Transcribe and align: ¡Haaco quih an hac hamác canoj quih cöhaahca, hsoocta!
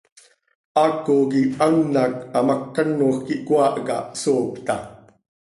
¡Haaco 0.77 1.15
quih 1.31 1.47
an 1.65 1.75
hac 1.95 2.13
hamác 2.33 2.61
canoj 2.75 3.15
quih 3.25 3.41
cöhaahca, 3.47 3.97
hsoocta! 4.13 4.75